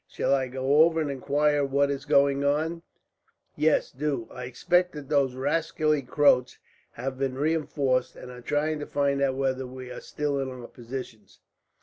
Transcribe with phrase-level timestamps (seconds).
[0.07, 2.81] Shall I go over and inquire what is going on?"
[3.55, 4.27] "Yes, do.
[4.31, 6.57] I expect that those rascally Croats
[6.93, 10.65] have been reinforced, and are trying to find out whether we are still in our
[10.67, 11.39] positions."